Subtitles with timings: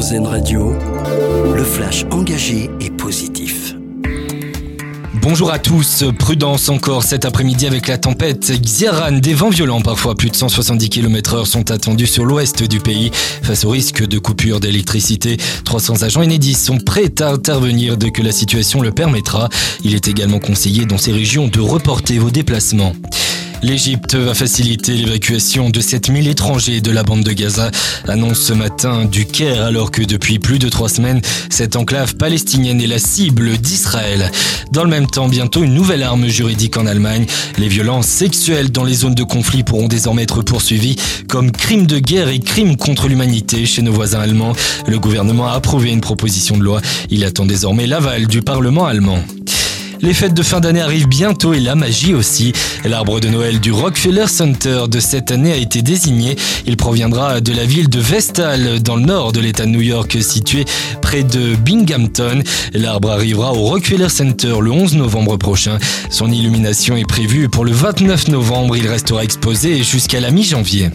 [0.00, 0.72] Radio,
[1.54, 3.74] le flash engagé et positif.
[5.20, 9.12] Bonjour à tous, prudence encore cet après-midi avec la tempête Xiaran.
[9.12, 13.10] Des vents violents, parfois plus de 170 km h sont attendus sur l'ouest du pays.
[13.42, 18.22] Face au risque de coupure d'électricité, 300 agents Enedis sont prêts à intervenir dès que
[18.22, 19.50] la situation le permettra.
[19.84, 22.94] Il est également conseillé dans ces régions de reporter vos déplacements.
[23.62, 27.70] L'Égypte va faciliter l'évacuation de 7000 étrangers de la bande de Gaza,
[28.08, 32.80] annonce ce matin du Caire alors que depuis plus de trois semaines, cette enclave palestinienne
[32.80, 34.30] est la cible d'Israël.
[34.72, 37.26] Dans le même temps, bientôt une nouvelle arme juridique en Allemagne.
[37.58, 40.96] Les violences sexuelles dans les zones de conflit pourront désormais être poursuivies
[41.28, 44.54] comme crimes de guerre et crimes contre l'humanité chez nos voisins allemands.
[44.86, 46.80] Le gouvernement a approuvé une proposition de loi.
[47.10, 49.22] Il attend désormais l'aval du Parlement allemand.
[50.02, 52.54] Les fêtes de fin d'année arrivent bientôt et la magie aussi.
[52.84, 56.36] L'arbre de Noël du Rockefeller Center de cette année a été désigné.
[56.66, 60.16] Il proviendra de la ville de Vestal, dans le nord de l'État de New York,
[60.22, 60.64] situé
[61.02, 62.42] près de Binghamton.
[62.72, 65.78] L'arbre arrivera au Rockefeller Center le 11 novembre prochain.
[66.08, 68.76] Son illumination est prévue pour le 29 novembre.
[68.78, 70.90] Il restera exposé jusqu'à la mi-janvier.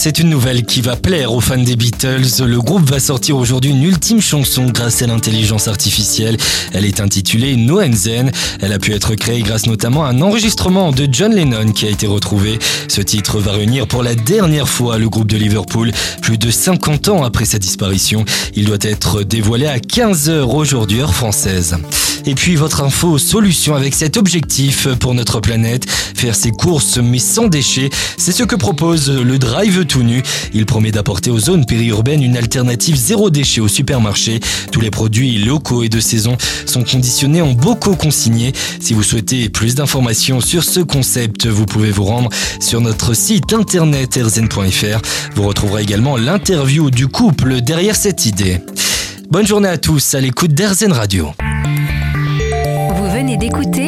[0.00, 2.44] C'est une nouvelle qui va plaire aux fans des Beatles.
[2.46, 6.36] Le groupe va sortir aujourd'hui une ultime chanson grâce à l'intelligence artificielle.
[6.72, 8.30] Elle est intitulée No Zen.
[8.60, 11.90] Elle a pu être créée grâce notamment à un enregistrement de John Lennon qui a
[11.90, 12.60] été retrouvé.
[12.86, 15.90] Ce titre va réunir pour la dernière fois le groupe de Liverpool,
[16.22, 18.24] plus de 50 ans après sa disparition.
[18.54, 21.76] Il doit être dévoilé à 15h aujourd'hui heure française.
[22.26, 27.18] Et puis votre info solution avec cet objectif pour notre planète, faire ses courses mais
[27.18, 30.22] sans déchets, c'est ce que propose le Drive tout nu.
[30.54, 34.38] Il promet d'apporter aux zones périurbaines une alternative zéro déchet au supermarché.
[34.70, 36.36] Tous les produits locaux et de saison
[36.66, 38.52] sont conditionnés en bocaux consignés.
[38.80, 43.52] Si vous souhaitez plus d'informations sur ce concept, vous pouvez vous rendre sur notre site
[43.52, 45.00] internet rzen.fr.
[45.34, 48.60] Vous retrouverez également l'interview du couple derrière cette idée.
[49.30, 51.32] Bonne journée à tous à l'écoute d'Erzen Radio
[53.36, 53.87] d'écouter